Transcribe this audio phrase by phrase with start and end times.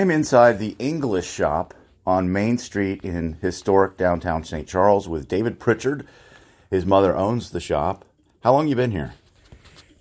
[0.00, 1.74] am inside the English shop
[2.06, 4.66] on Main Street in historic downtown St.
[4.66, 6.06] Charles with David Pritchard.
[6.70, 8.04] His mother owns the shop.
[8.42, 9.14] How long you been here?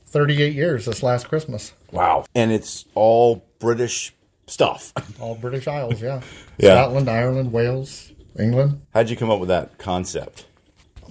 [0.08, 1.74] 38 years this last Christmas.
[1.92, 2.26] Wow.
[2.34, 4.14] And it's all British
[4.48, 4.94] stuff.
[5.20, 6.22] All British Isles, yeah.
[6.58, 6.74] Yeah.
[6.82, 8.82] Scotland, Ireland, Wales, England.
[8.96, 10.46] How'd you come up with that concept?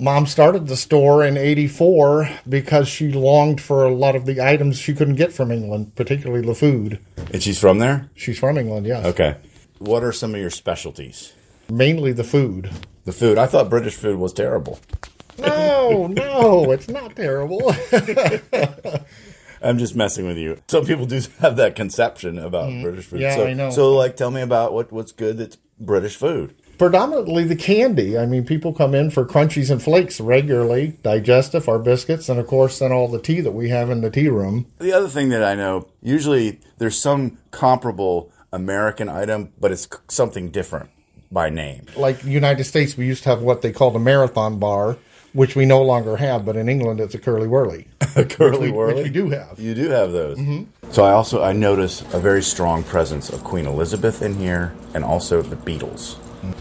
[0.00, 4.78] Mom started the store in 84 because she longed for a lot of the items
[4.78, 7.00] she couldn't get from England, particularly the food.
[7.32, 8.08] And she's from there?
[8.14, 9.04] She's from England, yes.
[9.04, 9.36] Okay.
[9.78, 11.32] What are some of your specialties?
[11.68, 12.70] Mainly the food.
[13.06, 13.38] The food.
[13.38, 14.78] I thought British food was terrible.
[15.36, 17.74] No, no, it's not terrible.
[19.60, 20.60] I'm just messing with you.
[20.68, 22.82] Some people do have that conception about mm-hmm.
[22.82, 23.20] British food.
[23.20, 23.70] Yeah, so, I know.
[23.70, 26.54] So, like, tell me about what, what's good that's British food.
[26.78, 28.16] Predominantly the candy.
[28.16, 32.46] I mean, people come in for crunchies and flakes regularly, digestive, our biscuits, and of
[32.46, 34.66] course, then all the tea that we have in the tea room.
[34.78, 40.50] The other thing that I know, usually there's some comparable American item, but it's something
[40.50, 40.90] different
[41.30, 41.86] by name.
[41.96, 44.96] like United States, we used to have what they called a marathon bar,
[45.32, 46.44] which we no longer have.
[46.44, 47.86] But in England, it's a curly whirly.
[48.16, 48.94] A curly whirly.
[48.94, 49.60] which we do have.
[49.60, 50.38] You do have those.
[50.90, 55.04] So I also I notice a very strong presence of Queen Elizabeth in here, and
[55.04, 56.16] also the Beatles.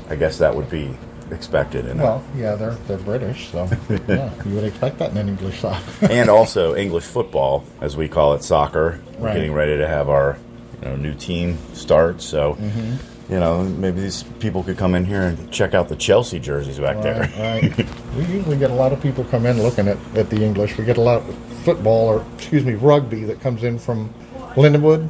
[0.10, 0.96] I guess that would be
[1.32, 3.68] expected, in Well, yeah, they're they're British, so
[4.08, 5.82] yeah, you would expect that in an English shop.
[6.02, 9.00] and also English football, as we call it, soccer.
[9.18, 9.34] We're Right.
[9.36, 10.38] getting ready to have our
[10.84, 12.54] you know, new team start, so.
[12.56, 12.96] Mm-hmm.
[13.30, 16.80] You know, maybe these people could come in here and check out the Chelsea jerseys
[16.80, 17.30] back there.
[17.38, 17.88] right.
[18.16, 20.78] We usually get a lot of people come in looking at, at the English.
[20.78, 21.36] We get a lot of
[21.66, 24.14] football or excuse me, rugby that comes in from
[24.56, 25.10] Lindenwood.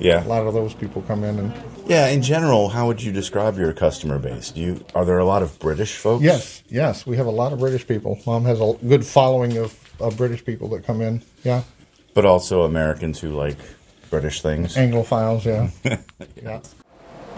[0.00, 0.24] Yeah.
[0.24, 1.52] A lot of those people come in and
[1.86, 4.50] Yeah, in general, how would you describe your customer base?
[4.50, 6.24] Do you are there a lot of British folks?
[6.24, 8.18] yes, yes, we have a lot of British people.
[8.26, 11.22] Mom has a good following of, of British people that come in.
[11.44, 11.62] Yeah,
[12.14, 13.58] but also Americans who like
[14.10, 14.74] British things.
[14.74, 15.44] Anglophiles.
[15.44, 15.98] Yeah,
[16.42, 16.60] yeah.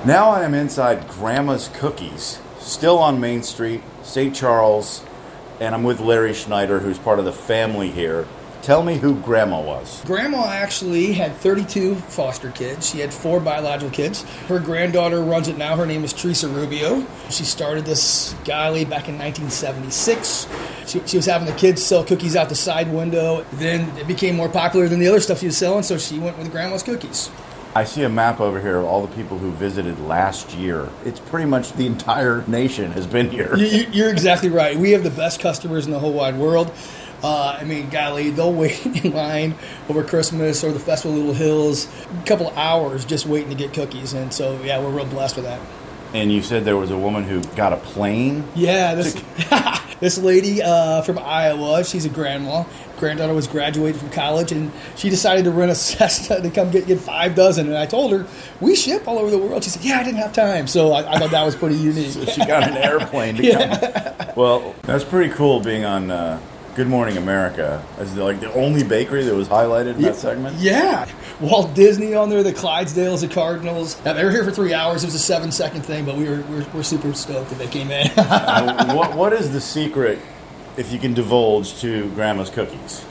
[0.06, 4.36] Now I am inside Grandma's Cookies, still on Main Street, St.
[4.36, 5.02] Charles,
[5.60, 8.28] and I'm with Larry Schneider, who's part of the family here.
[8.60, 10.04] Tell me who Grandma was.
[10.04, 12.90] Grandma actually had 32 foster kids.
[12.90, 14.24] She had four biological kids.
[14.46, 15.74] Her granddaughter runs it now.
[15.74, 17.06] Her name is Teresa Rubio.
[17.30, 20.46] She started this galley back in 1976.
[20.86, 23.46] She, she was having the kids sell cookies out the side window.
[23.54, 26.36] Then it became more popular than the other stuff she was selling, so she went
[26.36, 27.30] with Grandma's Cookies.
[27.76, 30.88] I see a map over here of all the people who visited last year.
[31.04, 33.56] It's pretty much the entire nation has been here.
[33.56, 34.78] You- You're exactly right.
[34.78, 36.70] We have the best customers in the whole wide world.
[37.22, 39.54] Uh, I mean, golly, they'll wait in line
[39.88, 41.88] over Christmas or the Festival of Little Hills,
[42.22, 44.12] a couple of hours just waiting to get cookies.
[44.12, 45.60] And so, yeah, we're real blessed with that.
[46.12, 48.44] And you said there was a woman who got a plane.
[48.54, 49.14] Yeah, this
[50.00, 52.64] this lady uh, from Iowa, she's a grandma.
[52.98, 56.86] Granddaughter was graduating from college, and she decided to rent a Cessna to come get,
[56.86, 57.66] get five dozen.
[57.66, 58.26] And I told her
[58.60, 59.64] we ship all over the world.
[59.64, 62.10] She said, "Yeah, I didn't have time." So I, I thought that was pretty unique.
[62.12, 63.50] So she got an airplane to
[64.26, 64.28] come.
[64.36, 66.40] Well, that's pretty cool being on uh,
[66.74, 70.56] Good Morning America as like the only bakery that was highlighted in that segment.
[70.56, 71.08] Yeah,
[71.40, 74.02] Walt Disney on there, the Clydesdales, the Cardinals.
[74.04, 75.02] Now, they were here for three hours.
[75.02, 77.66] It was a seven-second thing, but we were, we were we're super stoked that they
[77.66, 78.10] came in.
[78.24, 80.18] Uh, what, what is the secret,
[80.76, 83.04] if you can divulge, to Grandma's cookies?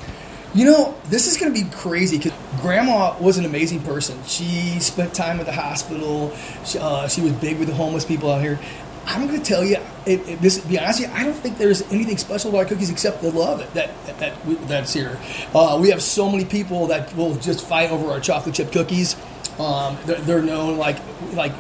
[0.54, 4.22] You know, this is going to be crazy because Grandma was an amazing person.
[4.26, 6.32] She spent time at the hospital.
[6.64, 8.60] She, uh, she was big with the homeless people out here.
[9.06, 10.60] I'm going to tell you, it, it, this.
[10.60, 13.60] Be honest, you, I don't think there's anything special about our cookies except the love
[13.60, 13.74] that
[14.06, 15.20] that, that that's here.
[15.54, 19.16] Uh, we have so many people that will just fight over our chocolate chip cookies.
[19.60, 20.98] Um, they're, they're known like
[21.34, 21.52] like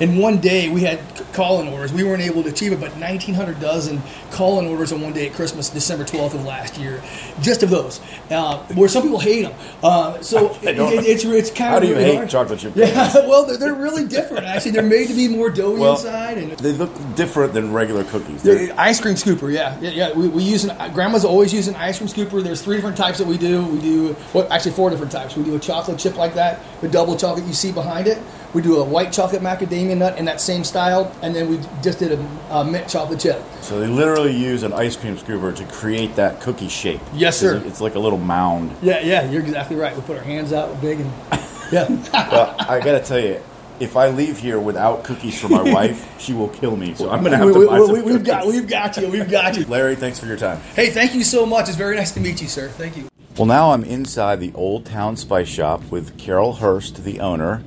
[0.00, 1.00] in one day we had
[1.32, 1.92] call-in orders.
[1.92, 5.34] We weren't able to achieve it, but 1,900 dozen call-in orders on one day at
[5.34, 7.02] Christmas, December 12th of last year,
[7.40, 8.00] just of those.
[8.30, 9.54] Uh, where some people hate them.
[9.82, 12.30] Uh, so it, it's it's kind How of do you hate hard.
[12.30, 14.44] chocolate chip Yeah, well, they're, they're really different.
[14.46, 16.52] Actually, they're made to be more doughy Well, inside and.
[16.52, 18.42] they look different than regular cookies.
[18.42, 20.12] They're- Ice cream scooper, yeah, yeah, yeah.
[20.12, 22.42] We, we use an grandma's always using ice cream scooper.
[22.42, 23.64] There's three different types that we do.
[23.64, 25.36] We do well, actually four different types.
[25.36, 28.18] We do a chocolate chip like that, a double chocolate you see behind it.
[28.54, 31.98] We do a white chocolate macadamia nut in that same style, and then we just
[31.98, 33.42] did a, a mint chocolate chip.
[33.62, 37.00] So they literally use an ice cream scooper to create that cookie shape.
[37.14, 37.62] Yes, sir.
[37.64, 38.76] It's like a little mound.
[38.82, 39.96] Yeah, yeah, you're exactly right.
[39.96, 41.12] We put our hands out big and
[41.72, 41.88] yeah.
[42.12, 43.40] Well, I got to tell you,
[43.80, 46.94] if I leave here without cookies for my wife, she will kill me.
[46.94, 48.60] So I'm to have we, to we, buy some we, we've got cookies.
[48.60, 49.08] we've got you.
[49.08, 49.64] We've got you.
[49.66, 50.60] Larry, thanks for your time.
[50.74, 51.68] Hey, thank you so much.
[51.68, 52.68] It's very nice to meet you, sir.
[52.68, 53.11] Thank you.
[53.36, 57.62] Well, now I'm inside the Old Town Spice Shop with Carol Hurst, the owner,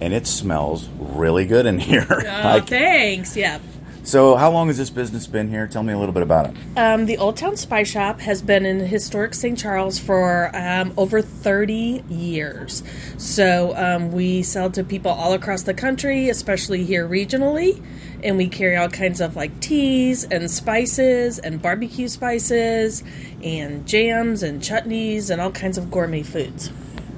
[0.00, 2.06] and it smells really good in here.
[2.10, 3.36] Oh, Like- thanks.
[3.36, 3.58] Yeah.
[4.02, 5.66] So, how long has this business been here?
[5.66, 6.56] Tell me a little bit about it.
[6.76, 9.58] Um, the Old Town Spice Shop has been in historic St.
[9.58, 12.82] Charles for um, over 30 years.
[13.18, 17.82] So um, we sell to people all across the country, especially here regionally.
[18.22, 23.04] And we carry all kinds of like teas and spices and barbecue spices
[23.42, 26.68] and jams and chutneys and all kinds of gourmet foods.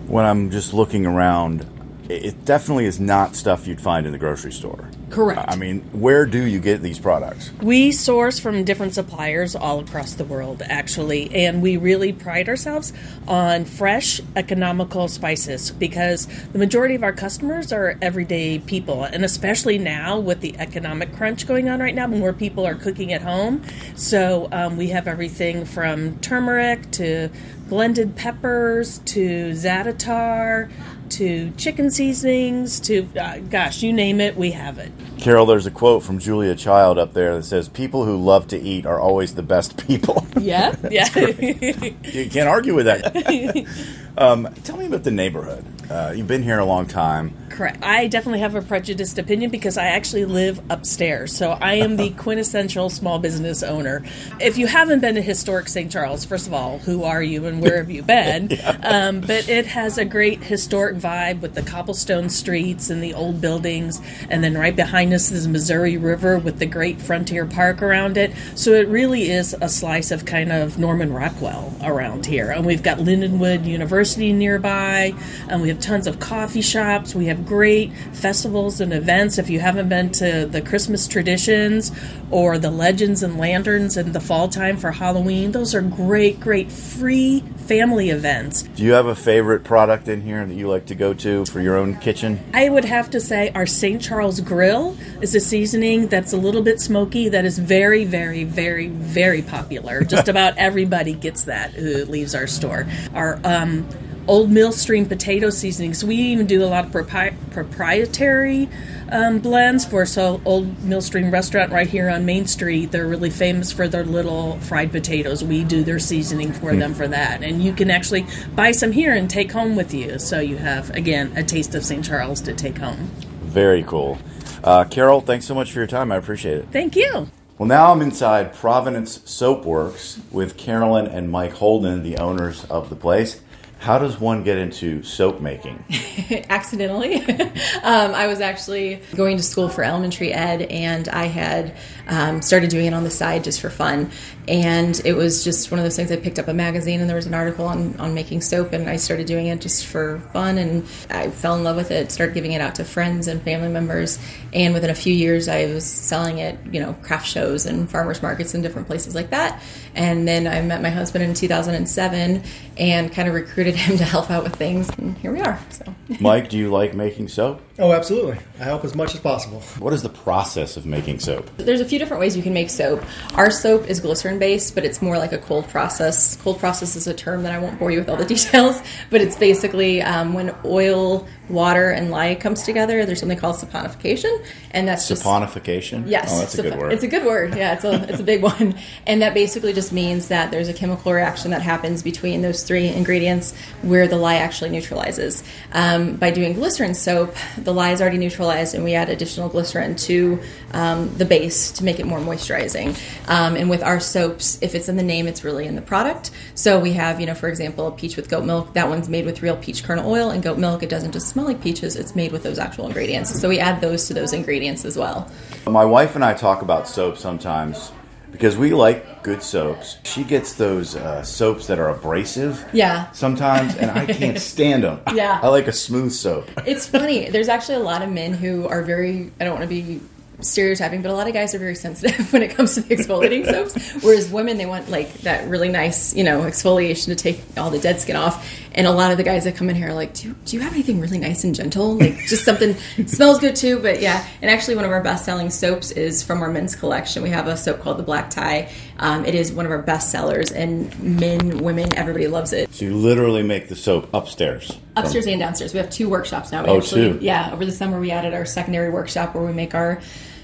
[0.06, 1.66] When I'm just looking around,
[2.08, 4.88] it it definitely is not stuff you'd find in the grocery store.
[5.12, 5.44] Correct.
[5.46, 7.52] I mean, where do you get these products?
[7.60, 12.94] We source from different suppliers all across the world, actually, and we really pride ourselves
[13.28, 19.76] on fresh, economical spices because the majority of our customers are everyday people, and especially
[19.76, 23.62] now with the economic crunch going on right now, more people are cooking at home.
[23.94, 27.28] So um, we have everything from turmeric to
[27.68, 30.70] blended peppers to za'atar
[31.12, 34.92] to chicken seasonings to uh, gosh, you name it, we have it.
[35.22, 38.58] Carol, there's a quote from Julia Child up there that says, People who love to
[38.58, 40.26] eat are always the best people.
[40.42, 41.06] Yeah, yeah.
[41.14, 43.64] you can't argue with that.
[44.18, 45.64] um, tell me about the neighborhood.
[45.88, 47.36] Uh, you've been here a long time.
[47.50, 47.84] Correct.
[47.84, 51.36] I definitely have a prejudiced opinion because I actually live upstairs.
[51.36, 54.02] So I am the quintessential small business owner.
[54.40, 55.92] If you haven't been to historic St.
[55.92, 58.58] Charles, first of all, who are you and where have you been?
[58.82, 63.40] um, but it has a great historic vibe with the cobblestone streets and the old
[63.42, 64.00] buildings.
[64.30, 68.32] And then right behind us is Missouri River with the great Frontier Park around it.
[68.54, 72.50] So it really is a slice of kind of Norman Rockwell around here.
[72.50, 75.14] And we've got Lindenwood University nearby,
[75.48, 77.14] and we have tons of coffee shops.
[77.14, 79.38] We have great festivals and events.
[79.38, 81.92] If you haven't been to the Christmas traditions
[82.30, 86.70] or the legends and lanterns in the fall time for Halloween, those are great, great
[86.70, 88.62] free family events.
[88.62, 91.60] Do you have a favorite product in here that you like to go to for
[91.60, 92.40] your own kitchen?
[92.52, 94.00] I would have to say our St.
[94.02, 98.88] Charles Grill is a seasoning that's a little bit smoky that is very, very, very,
[98.88, 100.04] very popular.
[100.12, 102.86] Just about everybody gets that who leaves our store.
[103.14, 103.88] Our um,
[104.28, 106.04] Old Mill Stream potato seasonings.
[106.04, 108.68] We even do a lot of propri- proprietary
[109.10, 112.92] um, blends for so Old Mill Stream restaurant right here on Main Street.
[112.92, 115.42] They're really famous for their little fried potatoes.
[115.42, 119.12] We do their seasoning for them for that, and you can actually buy some here
[119.12, 120.18] and take home with you.
[120.18, 122.04] So you have again a taste of St.
[122.04, 123.10] Charles to take home.
[123.42, 124.18] Very cool.
[124.64, 126.10] Uh, Carol, thanks so much for your time.
[126.10, 126.68] I appreciate it.
[126.72, 127.28] Thank you.
[127.58, 132.96] Well, now I'm inside Providence Soapworks with Carolyn and Mike Holden, the owners of the
[132.96, 133.41] place.
[133.82, 135.84] How does one get into soap making?
[136.48, 137.16] accidentally.
[137.82, 141.74] um, I was actually going to school for elementary ed, and I had
[142.06, 144.12] um, started doing it on the side just for fun.
[144.46, 146.12] And it was just one of those things.
[146.12, 148.88] I picked up a magazine, and there was an article on, on making soap, and
[148.88, 150.58] I started doing it just for fun.
[150.58, 152.12] And I fell in love with it.
[152.12, 154.18] Started giving it out to friends and family members.
[154.52, 158.22] And within a few years, I was selling it, you know, craft shows and farmers
[158.22, 159.60] markets and different places like that.
[159.94, 162.42] And then I met my husband in 2007
[162.78, 164.88] and kind of recruited him to help out with things.
[164.98, 165.58] And here we are.
[165.70, 165.84] So.
[166.20, 167.60] Mike, do you like making soap?
[167.78, 168.38] Oh, absolutely.
[168.60, 169.60] I help as much as possible.
[169.78, 171.50] What is the process of making soap?
[171.56, 173.02] There's a few different ways you can make soap.
[173.34, 176.36] Our soap is glycerin based, but it's more like a cold process.
[176.36, 179.20] Cold process is a term that I won't bore you with all the details, but
[179.20, 183.04] it's basically um, when oil, water, and lye comes together.
[183.06, 186.04] There's something called saponification, and that's just Saponification?
[186.06, 186.92] Yes, Oh, that's a good word.
[186.92, 187.56] It's a good word.
[187.56, 188.74] Yeah, it's a it's a big one,
[189.06, 192.88] and that basically just means that there's a chemical reaction that happens between those three
[192.88, 195.42] ingredients where the lye actually neutralizes.
[195.72, 199.96] Um, by doing glycerin soap, the lye is already neutralized, and we add additional glycerin
[199.96, 200.40] to
[200.72, 202.96] um, the base to make it more moisturizing.
[203.28, 206.30] Um, and with our soaps, if it's in the name, it's really in the product.
[206.54, 208.74] So we have, you know, for example, peach with goat milk.
[208.74, 210.82] That one's made with real peach kernel oil and goat milk.
[210.82, 213.38] It doesn't just smell like peaches, it's made with those actual ingredients.
[213.40, 215.30] So we add those to those ingredients as well.
[215.66, 217.92] My wife and I talk about soap sometimes
[218.32, 219.98] because we like good soaps.
[220.02, 222.64] She gets those uh, soaps that are abrasive.
[222.72, 223.10] Yeah.
[223.12, 225.00] Sometimes, and I can't stand them.
[225.14, 225.38] Yeah.
[225.42, 226.50] I like a smooth soap.
[226.72, 227.28] It's funny.
[227.28, 230.00] There's actually a lot of men who are very, I don't want to be
[230.40, 233.44] stereotyping, but a lot of guys are very sensitive when it comes to the exfoliating
[233.44, 234.02] soaps.
[234.02, 237.78] Whereas women, they want like that really nice, you know, exfoliation to take all the
[237.78, 238.48] dead skin off.
[238.74, 240.62] And a lot of the guys that come in here are like, do, do you
[240.62, 241.98] have anything really nice and gentle?
[241.98, 242.74] Like just something
[243.06, 243.78] smells good too.
[243.80, 247.22] But yeah, and actually one of our best selling soaps is from our men's collection.
[247.22, 248.70] We have a soap called the Black Tie.
[248.98, 252.72] Um, it is one of our best sellers, and men, women, everybody loves it.
[252.72, 254.78] So you literally make the soap upstairs.
[254.96, 255.72] Upstairs and downstairs.
[255.74, 256.62] We have two workshops now.
[256.64, 257.24] We Oh, actually, two.
[257.24, 260.00] Yeah, over the summer we added our secondary workshop where we make our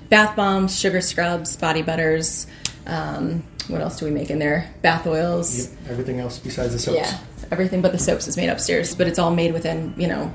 [0.08, 2.47] bath bombs, sugar scrubs, body butters.
[2.87, 4.72] Um, what else do we make in there?
[4.82, 5.72] Bath oils.
[5.88, 6.96] Everything else besides the soaps.
[6.98, 7.18] Yeah,
[7.50, 10.32] everything but the soaps is made upstairs, but it's all made within you know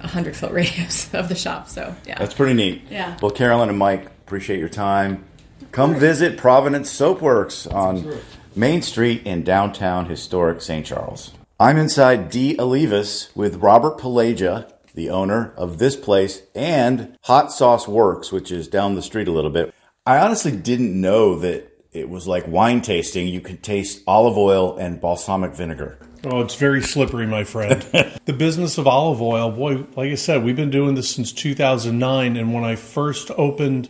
[0.00, 1.68] a hundred foot radius of the shop.
[1.68, 2.82] So yeah, That's pretty neat.
[2.90, 3.16] Yeah.
[3.20, 5.24] Well, Carolyn and Mike, appreciate your time.
[5.72, 8.20] Come visit Providence Soapworks on
[8.56, 10.84] Main Street in downtown historic St.
[10.86, 11.32] Charles.
[11.60, 12.56] I'm inside D.
[12.56, 18.68] Olivas with Robert Pelagia, the owner of this place, and Hot Sauce Works, which is
[18.68, 19.74] down the street a little bit.
[20.06, 23.28] I honestly didn't know that it was like wine tasting.
[23.28, 25.98] You could taste olive oil and balsamic vinegar.
[26.24, 27.82] Oh, it's very slippery, my friend.
[28.24, 32.36] the business of olive oil, boy, like I said, we've been doing this since 2009.
[32.36, 33.88] And when I first opened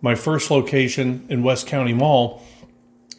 [0.00, 2.42] my first location in West County Mall,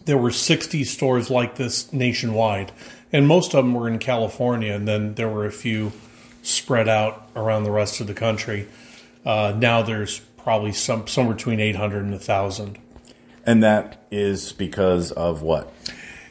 [0.06, 2.72] there were 60 stores like this nationwide.
[3.12, 4.74] And most of them were in California.
[4.74, 5.92] And then there were a few
[6.44, 8.68] spread out around the rest of the country.
[9.26, 12.78] Uh, now there's probably some somewhere between 800 and 1,000.
[13.46, 15.72] And that is because of what?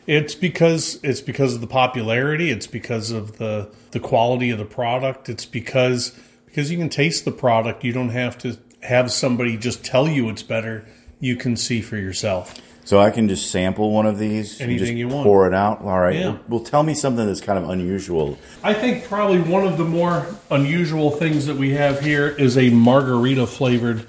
[0.06, 2.50] It's because it's because of the popularity.
[2.50, 5.28] It's because of the the quality of the product.
[5.28, 7.84] It's because because you can taste the product.
[7.84, 10.86] You don't have to have somebody just tell you it's better.
[11.20, 12.60] You can see for yourself.
[12.84, 15.24] So I can just sample one of these and Anything just you want.
[15.24, 15.82] pour it out.
[15.82, 16.16] All right.
[16.16, 16.28] Yeah.
[16.30, 18.38] Well, well, tell me something that's kind of unusual.
[18.64, 22.70] I think probably one of the more unusual things that we have here is a
[22.70, 24.04] margarita flavored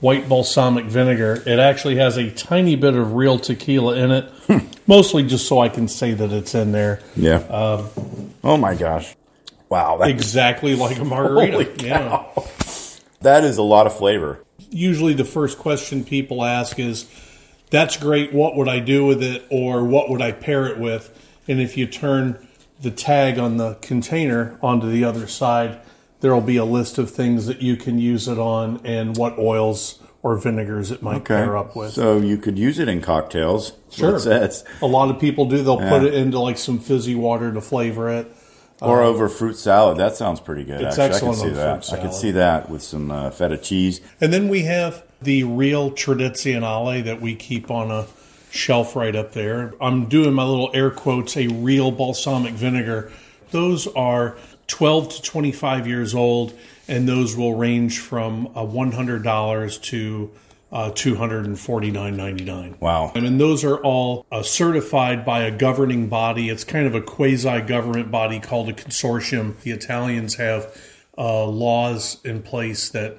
[0.00, 1.42] white balsamic vinegar.
[1.46, 4.30] It actually has a tiny bit of real tequila in it,
[4.86, 7.00] mostly just so I can say that it's in there.
[7.16, 7.36] Yeah.
[7.38, 7.88] Um,
[8.44, 9.16] oh my gosh!
[9.68, 9.98] Wow.
[9.98, 11.64] That's, exactly like a margarita.
[11.64, 12.24] Holy Yeah.
[13.20, 14.44] that is a lot of flavor.
[14.70, 17.06] usually the first question people ask is,
[17.70, 18.32] "That's great.
[18.32, 21.10] What would I do with it?" or "What would I pair it with?"
[21.48, 22.36] And if you turn
[22.80, 25.78] the tag on the container onto the other side,
[26.20, 29.38] there will be a list of things that you can use it on and what
[29.38, 31.92] oils or vinegars it might pair up with.
[31.92, 33.72] So you could use it in cocktails.
[33.90, 34.16] Sure.
[34.16, 34.64] It says.
[34.82, 35.62] A lot of people do.
[35.62, 38.26] They'll put it into like some fizzy water to flavor it.
[38.80, 39.96] Or Um, over fruit salad.
[39.98, 40.80] That sounds pretty good.
[40.80, 41.28] It's actually.
[41.30, 41.84] excellent I can on see that.
[41.86, 42.14] fruit I salad.
[42.14, 44.00] see that with some uh, feta cheese.
[44.20, 48.06] And then we have the real tradizionale that we keep on a
[48.50, 49.74] shelf right up there.
[49.80, 53.10] I'm doing my little air quotes, a real balsamic vinegar.
[53.50, 54.36] Those are
[54.68, 56.52] 12 to 25 years old,
[56.86, 60.30] and those will range from uh, $100 to
[60.70, 62.80] uh, $249.99.
[62.80, 63.12] Wow.
[63.14, 66.50] Mean, those are all uh, certified by a governing body.
[66.50, 69.58] It's kind of a quasi government body called a consortium.
[69.60, 70.76] The Italians have
[71.16, 73.18] uh, laws in place that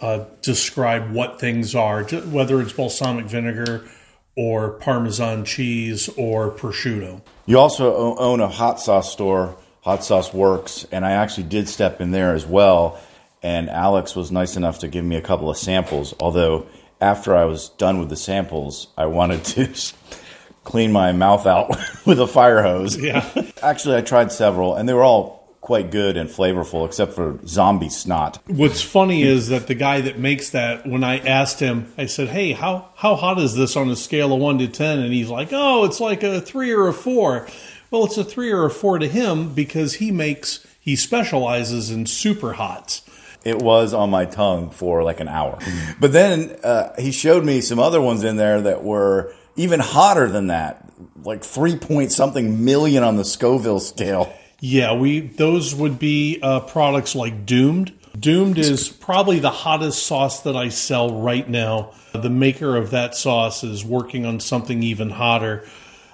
[0.00, 3.88] uh, describe what things are, whether it's balsamic vinegar
[4.36, 7.20] or Parmesan cheese or prosciutto.
[7.46, 12.00] You also own a hot sauce store, Hot Sauce Works, and I actually did step
[12.00, 13.00] in there as well.
[13.42, 16.14] And Alex was nice enough to give me a couple of samples.
[16.20, 16.66] Although
[17.00, 19.74] after I was done with the samples, I wanted to
[20.64, 21.70] clean my mouth out
[22.06, 22.98] with a fire hose.
[22.98, 23.26] Yeah.
[23.62, 27.88] actually, I tried several, and they were all quite good and flavorful, except for zombie
[27.88, 28.38] snot.
[28.46, 32.28] What's funny is that the guy that makes that, when I asked him, I said,
[32.28, 34.98] "Hey, how how hot is this on a scale of one to 10?
[34.98, 37.46] And he's like, "Oh, it's like a three or a four.
[37.90, 42.06] Well, it's a three or a four to him because he makes he specializes in
[42.06, 43.02] super hots.
[43.44, 45.58] It was on my tongue for like an hour.
[45.98, 50.28] But then uh, he showed me some other ones in there that were even hotter
[50.28, 50.86] than that,
[51.22, 54.32] like three point something million on the Scoville scale.
[54.60, 57.92] Yeah, we those would be uh, products like Doomed.
[58.18, 61.92] Doomed is probably the hottest sauce that I sell right now.
[62.12, 65.66] The maker of that sauce is working on something even hotter.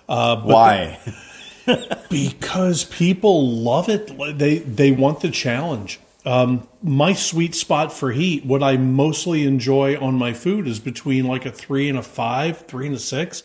[0.09, 0.99] Uh, Why?
[2.11, 4.17] because people love it.
[4.39, 6.01] They they want the challenge.
[6.25, 11.27] Um, my sweet spot for heat, what I mostly enjoy on my food, is between
[11.27, 13.45] like a three and a five, three and a six.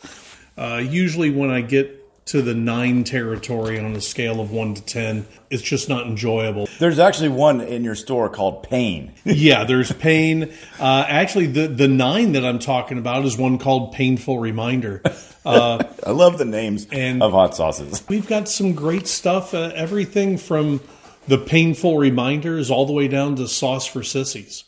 [0.58, 4.82] Uh, usually, when I get to the nine territory on a scale of one to
[4.82, 5.26] 10.
[5.50, 6.70] It's just not enjoyable.
[6.80, 9.14] There's actually one in your store called Pain.
[9.26, 10.54] yeah, there's pain.
[10.80, 15.02] Uh, actually, the, the nine that I'm talking about is one called Painful Reminder.
[15.46, 18.04] Uh, I love the names and of hot sauces.
[18.10, 19.54] We've got some great stuff.
[19.54, 20.82] Uh, everything from
[21.28, 24.64] the painful reminders all the way down to sauce for sissies.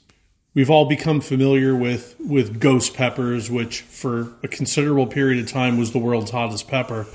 [0.53, 5.79] We've all become familiar with, with ghost peppers, which for a considerable period of time
[5.79, 7.07] was the world's hottest pepper.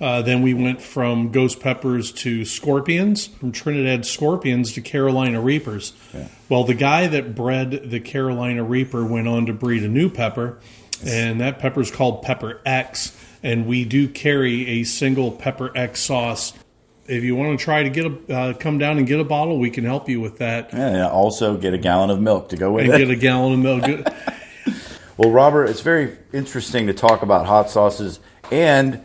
[0.00, 5.94] Uh, then we went from ghost peppers to scorpions, from Trinidad scorpions to Carolina reapers.
[6.12, 6.28] Yeah.
[6.48, 10.58] Well, the guy that bred the Carolina reaper went on to breed a new pepper,
[11.04, 13.16] and that pepper is called Pepper X.
[13.42, 16.52] And we do carry a single Pepper X sauce.
[17.06, 19.58] If you want to try to get a uh, come down and get a bottle,
[19.58, 20.74] we can help you with that.
[20.74, 22.98] And also get a gallon of milk to go with and it.
[22.98, 24.14] get a gallon of milk.
[25.16, 28.18] well, Robert, it's very interesting to talk about hot sauces
[28.50, 29.04] and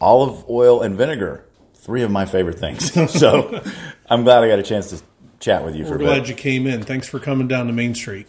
[0.00, 1.44] olive oil and vinegar.
[1.74, 2.92] Three of my favorite things.
[3.18, 3.62] so
[4.08, 5.02] I'm glad I got a chance to
[5.40, 6.82] chat with you We're for a glad you came in.
[6.82, 8.28] Thanks for coming down to Main Street.